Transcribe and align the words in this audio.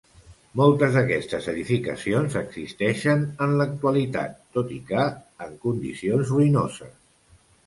Moltes 0.59 0.95
d'aquestes 0.99 1.49
edificacions 1.51 2.37
existeixen 2.41 3.21
en 3.47 3.53
l'actualitat, 3.61 4.35
tot 4.59 4.73
i 4.77 4.79
que 4.89 5.05
en 5.49 5.55
condicions 5.69 6.35
ruïnoses. 6.37 6.99